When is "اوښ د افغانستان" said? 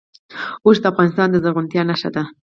0.65-1.27